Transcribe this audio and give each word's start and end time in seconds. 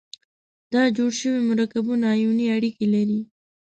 دا 0.73 0.83
جوړ 0.97 1.11
شوي 1.19 1.41
مرکبونه 1.51 2.03
آیوني 2.15 2.45
اړیکې 2.57 2.85
لري. 2.93 3.19